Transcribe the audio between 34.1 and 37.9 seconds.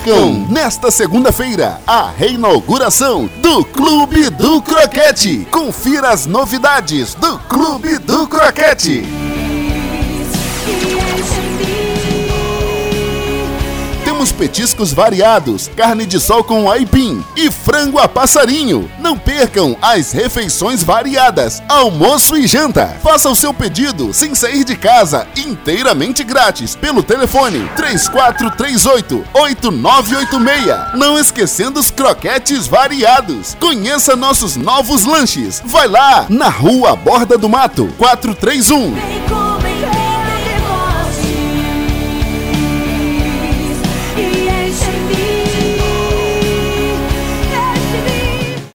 nossos novos lanches. Vai lá, na rua Borda do Mato,